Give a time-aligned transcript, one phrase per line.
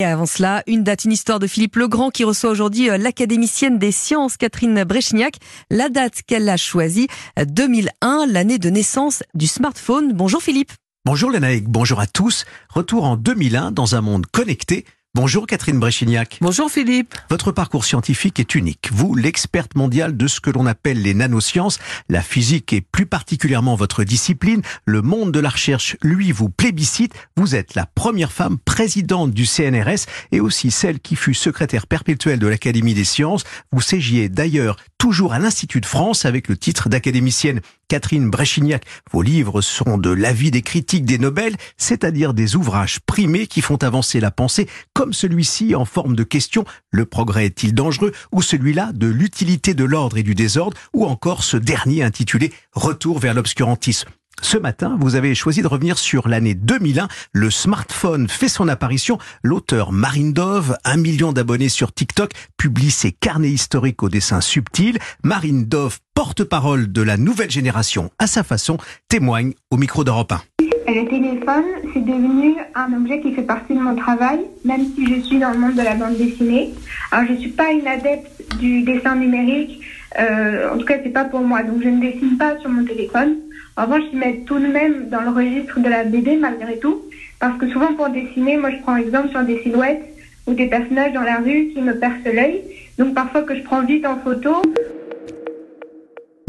[0.00, 3.78] Et avant cela, une date, une histoire de Philippe Legrand qui reçoit aujourd'hui euh, l'académicienne
[3.78, 5.34] des sciences Catherine Bréchignac.
[5.70, 10.14] La date qu'elle a choisie, 2001, l'année de naissance du smartphone.
[10.14, 10.72] Bonjour Philippe.
[11.04, 12.46] Bonjour Lénaïque, bonjour à tous.
[12.70, 14.86] Retour en 2001 dans un monde connecté
[15.16, 16.38] Bonjour Catherine Bréchignac.
[16.40, 17.16] Bonjour Philippe.
[17.30, 18.90] Votre parcours scientifique est unique.
[18.92, 23.74] Vous, l'experte mondiale de ce que l'on appelle les nanosciences, la physique et plus particulièrement
[23.74, 27.12] votre discipline, le monde de la recherche, lui, vous plébiscite.
[27.36, 32.38] Vous êtes la première femme présidente du CNRS et aussi celle qui fut secrétaire perpétuelle
[32.38, 33.42] de l'Académie des sciences.
[33.72, 37.60] Vous ségiez d'ailleurs toujours à l'Institut de France avec le titre d'académicienne.
[37.90, 43.48] Catherine Bréchignac, vos livres sont de l'avis des critiques des Nobel, c'est-à-dire des ouvrages primés
[43.48, 48.12] qui font avancer la pensée, comme celui-ci en forme de question Le progrès est-il dangereux
[48.30, 53.18] ou celui-là de l'utilité de l'ordre et du désordre ou encore ce dernier intitulé Retour
[53.18, 54.08] vers l'obscurantisme.
[54.42, 57.08] Ce matin, vous avez choisi de revenir sur l'année 2001.
[57.32, 59.18] Le smartphone fait son apparition.
[59.42, 64.98] L'auteur Marine Dove, un million d'abonnés sur TikTok, publie ses carnets historiques au dessin subtil.
[65.22, 68.78] Marine Dove, porte-parole de la nouvelle génération à sa façon,
[69.08, 70.42] témoigne au micro d'Europe 1.
[70.88, 75.20] Le téléphone, c'est devenu un objet qui fait partie de mon travail, même si je
[75.20, 76.70] suis dans le monde de la bande dessinée.
[77.12, 78.26] Alors, je ne suis pas une adepte
[78.58, 79.80] du dessin numérique.
[80.18, 81.62] Euh, en tout cas, c'est pas pour moi.
[81.62, 83.36] Donc, je ne dessine pas sur mon téléphone.
[83.76, 87.02] En revanche, je mets tout de même dans le registre de la BD malgré tout,
[87.38, 90.04] parce que souvent pour dessiner, moi je prends exemple sur des silhouettes
[90.46, 92.62] ou des personnages dans la rue qui me percent l'œil.
[92.98, 94.62] Donc parfois que je prends vite en photo,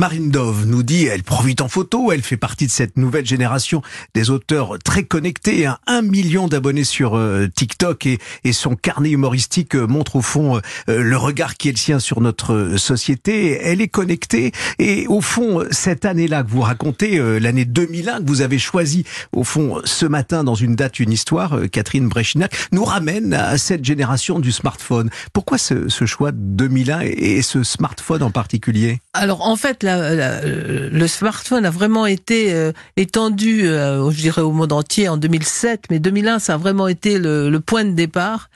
[0.01, 3.83] Marine Dove nous dit, elle profite en photo, elle fait partie de cette nouvelle génération
[4.15, 5.77] des auteurs très connectés, hein.
[5.85, 8.17] un million d'abonnés sur euh, TikTok et,
[8.51, 12.19] son carnet humoristique euh, montre au fond euh, le regard qui est le sien sur
[12.19, 13.59] notre société.
[13.61, 18.41] Elle est connectée et au fond, cette année-là que vous racontez, l'année 2001 que vous
[18.41, 23.35] avez choisi au fond ce matin dans une date, une histoire, Catherine Bréchinac, nous ramène
[23.35, 25.11] à cette génération du smartphone.
[25.31, 28.99] Pourquoi ce, choix de 2001 et, et ce smartphone en particulier?
[29.13, 34.71] Alors en fait, le smartphone a vraiment été euh, étendu, euh, je dirais, au monde
[34.71, 38.49] entier en 2007, mais 2001, ça a vraiment été le, point de départ.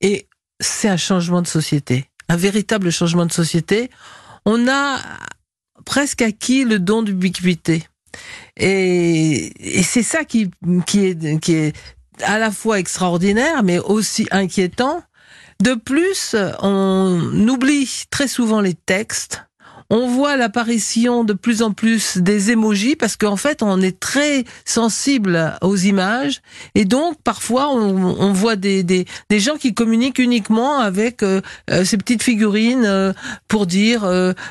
[0.00, 0.26] Et
[0.60, 3.90] c'est un changement de société, un véritable changement de société.
[4.44, 4.98] On a
[5.84, 7.84] presque acquis le don d'ubiquité.
[8.56, 10.50] Et, c'est ça qui
[10.94, 11.72] est
[12.22, 15.02] à la fois extraordinaire, mais aussi inquiétant.
[15.60, 19.47] De plus, on oublie très souvent les textes
[19.90, 24.44] on voit l'apparition de plus en plus des émojis parce qu'en fait, on est très
[24.64, 26.40] sensible aux images
[26.74, 31.40] et donc parfois on, voit des, des, gens qui communiquent uniquement avec euh,
[31.70, 33.12] euh, ces petites figurines euh,
[33.48, 34.02] pour dire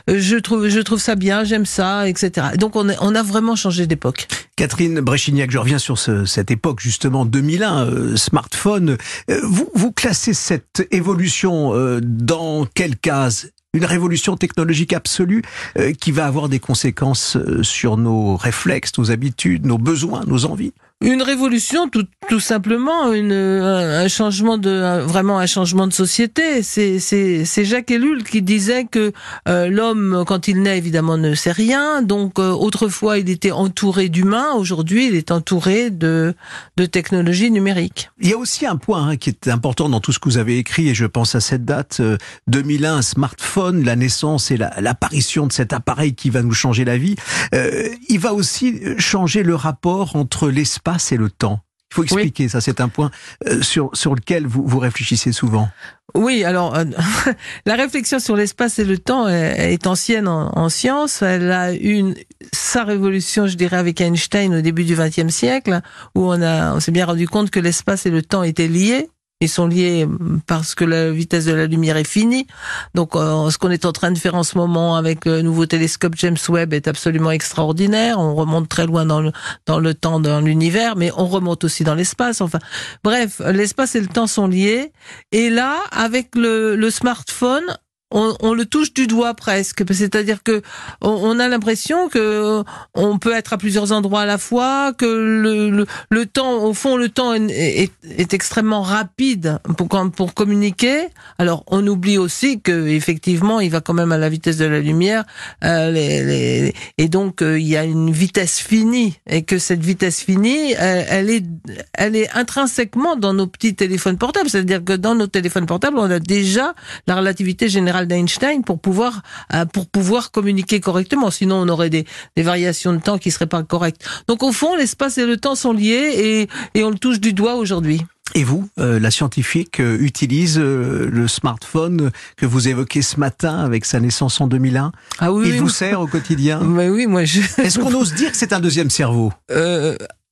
[0.08, 2.48] je trouve je trouve ça bien, j'aime ça, etc.
[2.58, 4.28] Donc on, on a vraiment changé d'époque.
[4.56, 8.98] Catherine Bréchignac, je reviens sur cette époque justement 2001, smartphone.
[9.44, 13.52] vous, vous classez cette évolution dans quelle case?
[13.74, 15.44] Une révolution technologique absolue
[15.78, 20.46] euh, qui va avoir des conséquences euh, sur nos réflexes, nos habitudes, nos besoins, nos
[20.46, 26.64] envies une révolution, tout, tout simplement, une, un, changement de, vraiment un changement de société.
[26.64, 29.12] C'est, Jacques Ellul qui disait que
[29.48, 32.02] euh, l'homme, quand il naît, évidemment, ne sait rien.
[32.02, 34.54] Donc, euh, autrefois, il était entouré d'humains.
[34.56, 36.34] Aujourd'hui, il est entouré de,
[36.78, 38.10] de technologies numériques.
[38.20, 40.40] Il y a aussi un point hein, qui est important dans tout ce que vous
[40.40, 42.02] avez écrit, et je pense à cette date,
[42.48, 46.98] 2001, euh, smartphone, la naissance et l'apparition de cet appareil qui va nous changer la
[46.98, 47.16] vie.
[47.54, 51.62] il va aussi changer le rapport entre l'espace et le temps.
[51.92, 53.12] Il faut expliquer ça, c'est un point
[53.48, 55.70] euh, sur, sur lequel vous, vous réfléchissez souvent.
[56.16, 56.84] Oui, alors euh,
[57.66, 61.22] la réflexion sur l'espace et le temps est, ancienne en, en, science.
[61.22, 62.14] Elle a eu
[62.52, 65.82] sa révolution, je dirais, avec Einstein au début du XXe siècle,
[66.14, 69.10] où on, a, on s'est bien rendu compte que l'espace et le temps étaient liés.
[69.40, 70.08] Ils sont liés
[70.48, 72.48] parce que la vitesse de la lumière est finie.
[72.96, 75.68] Donc, euh, ce qu'on est en train de faire en ce moment avec le nouveau
[75.68, 78.20] télescope James Webb est absolument extraordinaire.
[78.20, 79.32] On remonte très loin dans le,
[79.68, 82.42] dans le temps, dans l'univers, mais on remonte aussi dans l'espace.
[82.42, 82.58] Enfin,
[83.04, 84.92] bref, l'espace et le temps sont liés.
[85.32, 87.78] Et là, avec le, le smartphone,
[88.12, 89.84] on, le touche du doigt presque.
[89.92, 90.62] C'est-à-dire que
[91.02, 92.64] on, a l'impression que
[92.96, 96.96] on peut être à plusieurs endroits à la fois, que le, le, temps, au fond,
[96.96, 101.08] le temps est, est, extrêmement rapide pour, pour communiquer.
[101.38, 104.80] Alors, on oublie aussi que effectivement, il va quand même à la vitesse de la
[104.80, 105.26] lumière,
[105.64, 110.22] euh, les, et donc euh, il y a une vitesse finie, et que cette vitesse
[110.22, 111.46] finie, euh, elle est,
[111.94, 114.50] elle est intrinsèquement dans nos petits téléphones portables.
[114.50, 116.74] C'est-à-dire que dans nos téléphones portables, on a déjà
[117.08, 119.22] la relativité générale intégrale d'Einstein pour pouvoir
[119.54, 121.32] euh, pour pouvoir communiquer correctement.
[121.32, 122.06] Sinon, on aurait des,
[122.36, 124.06] des variations de temps qui seraient pas correctes.
[124.28, 127.34] Donc, au fond, l'espace et le temps sont liés et, et on le touche du
[127.34, 128.02] doigt aujourd'hui.
[128.36, 133.58] Et vous, euh, la scientifique, euh, utilise euh, le smartphone que vous évoquez ce matin
[133.60, 136.60] avec sa naissance en 2001 Ah oui, Il oui, vous moi- sert au quotidien?
[136.64, 137.40] Mais oui, moi je.
[137.62, 139.32] Est-ce qu'on ose dire que c'est un deuxième cerveau?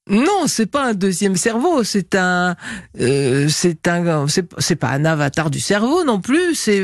[0.08, 2.56] Non, c'est pas un deuxième cerveau, c'est un,
[3.02, 6.54] euh, c'est un, c'est pas un avatar du cerveau non plus.
[6.54, 6.84] C'est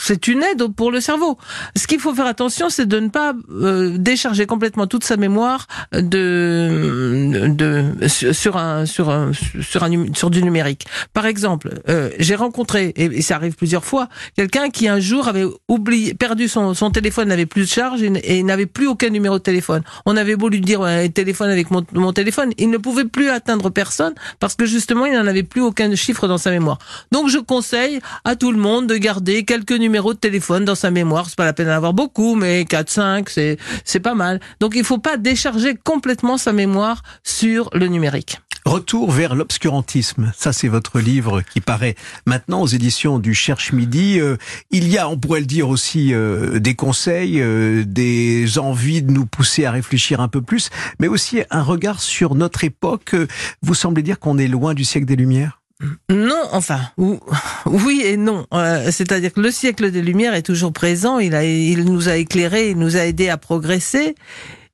[0.00, 1.36] c'est une aide pour le cerveau.
[1.76, 5.66] Ce qu'il faut faire attention, c'est de ne pas euh, décharger complètement toute sa mémoire
[5.92, 10.86] de de sur un sur un sur un sur du numérique.
[11.12, 15.44] Par exemple, euh, j'ai rencontré et, ça arrive plusieurs fois quelqu'un qui un jour avait
[15.68, 19.42] oublié perdu son son téléphone, n'avait plus de charge et n'avait plus aucun numéro de
[19.42, 19.82] téléphone.
[20.06, 23.28] On avait beau lui dire ouais, téléphone avec mon, mon téléphone, il ne pouvait plus
[23.30, 26.78] atteindre personne parce que justement il n'en avait plus aucun chiffre dans sa mémoire.
[27.12, 30.90] Donc je conseille à tout le monde de garder quelques numéros de téléphone dans sa
[30.90, 31.26] mémoire.
[31.28, 34.40] C'est pas la peine d'en avoir beaucoup, mais 4, 5, c'est c'est pas mal.
[34.60, 38.38] Donc il faut pas décharger complètement sa mémoire sur le numérique.
[38.66, 40.32] Retour vers l'obscurantisme.
[40.36, 41.94] Ça, c'est votre livre qui paraît
[42.26, 44.18] maintenant aux éditions du Cherche Midi.
[44.18, 44.36] Euh,
[44.72, 49.12] il y a, on pourrait le dire aussi, euh, des conseils, euh, des envies de
[49.12, 53.14] nous pousser à réfléchir un peu plus, mais aussi un regard sur notre époque.
[53.14, 53.28] Euh,
[53.62, 55.62] Vous semblez dire qu'on est loin du siècle des Lumières?
[56.10, 57.20] Non, enfin, ou-
[57.66, 58.46] oui et non.
[58.52, 61.20] Euh, C'est-à-dire que le siècle des Lumières est toujours présent.
[61.20, 64.16] Il, a, il nous a éclairés, il nous a aidés à progresser.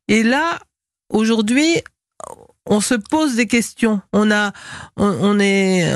[0.09, 0.61] Et là,
[1.11, 1.67] aujourd'hui,
[2.67, 4.01] on se pose des questions.
[4.13, 4.53] On a,
[4.97, 5.93] on, est,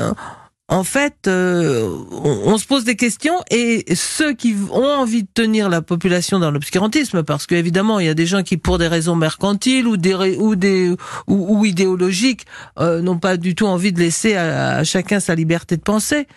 [0.69, 5.69] en fait, euh, on, se pose des questions et ceux qui ont envie de tenir
[5.69, 9.15] la population dans l'obscurantisme, parce qu'évidemment, il y a des gens qui, pour des raisons
[9.15, 10.93] mercantiles ou des ou des
[11.27, 12.45] ou, idéologiques,
[12.79, 16.27] euh, n'ont pas du tout envie de laisser à, chacun sa liberté de penser,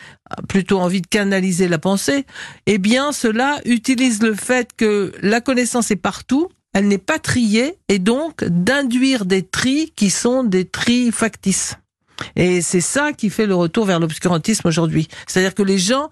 [0.48, 2.24] plutôt envie de canaliser la pensée.
[2.66, 6.48] Eh bien, cela utilise le fait que la connaissance est partout.
[6.72, 11.76] Elle n'est pas triée et donc d'induire des tris qui sont des tris factices.
[12.36, 15.08] Et c'est ça qui fait le retour vers l'obscurantisme aujourd'hui.
[15.26, 16.10] C'est-à-dire que les gens,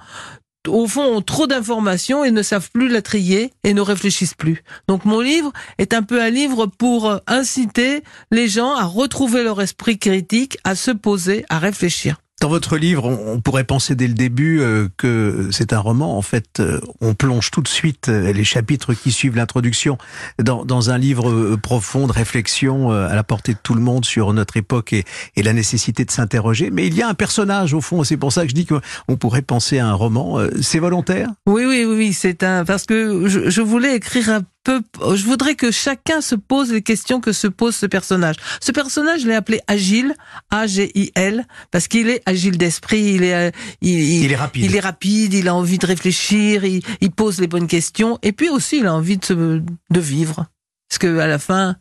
[0.66, 4.62] au fond, ont trop d'informations et ne savent plus la trier et ne réfléchissent plus.
[4.88, 9.44] Donc mon livre est un peu un livre pour euh, inciter les gens à retrouver
[9.44, 12.16] leur esprit critique, à se poser, à réfléchir.
[12.40, 16.16] Dans votre livre, on, pourrait penser dès le début euh, que c'est un roman.
[16.16, 19.98] En fait, euh, on plonge tout de suite euh, les chapitres qui suivent l'introduction
[20.38, 24.56] dans, un livre profond de réflexion à la portée de tout le monde sur notre
[24.56, 25.04] époque et,
[25.36, 26.70] la nécessité de s'interroger.
[26.70, 29.16] Mais il y a un personnage au fond, c'est pour ça que je dis qu'on
[29.16, 30.38] pourrait penser à un roman.
[30.60, 31.28] C'est volontaire?
[31.46, 35.70] Oui, oui, oui, c'est un parce que je, je voulais écrire un Je voudrais que
[35.70, 38.36] chacun se pose les questions que se pose ce personnage.
[38.60, 40.14] Ce personnage, je l'ai appelé Agile,
[40.50, 43.00] A-G-I-L, parce qu'il est agile d'esprit.
[43.14, 43.50] Il est, euh,
[43.80, 44.64] il, il- Il est rapide.
[44.64, 45.32] il est rapide.
[45.34, 46.64] Il a envie de réfléchir.
[46.64, 48.18] Il, il pose les bonnes questions.
[48.22, 50.46] Et puis aussi, il a envie de se, de vivre,
[50.88, 51.76] parce que à la fin,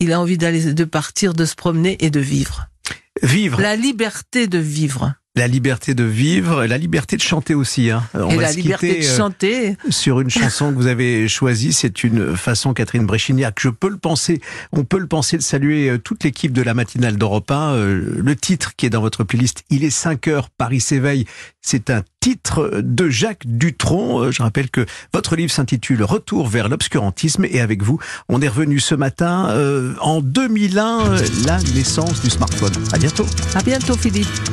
[0.00, 2.66] il a envie d'aller, de partir, de se promener et de vivre.
[3.22, 5.14] Vivre, La liberté de vivre
[5.44, 7.90] liberté de vivre, la liberté de chanter aussi.
[7.90, 8.04] Hein.
[8.14, 9.76] On et va la se liberté de euh, chanter.
[9.90, 11.72] sur une chanson que vous avez choisie.
[11.72, 14.40] C'est une façon, Catherine Bréchignac, je peux le penser,
[14.72, 17.74] on peut le penser de saluer euh, toute l'équipe de la matinale d'Europe 1.
[17.74, 21.26] Euh, Le titre qui est dans votre playlist, Il est 5 heures, Paris s'éveille.
[21.60, 24.30] C'est un titre de Jacques Dutronc.
[24.30, 27.98] Je rappelle que votre livre s'intitule Retour vers l'obscurantisme et avec vous,
[28.28, 32.72] on est revenu ce matin euh, en 2001, euh, la naissance du smartphone.
[32.92, 33.26] À bientôt.
[33.54, 34.28] À bientôt, Philippe.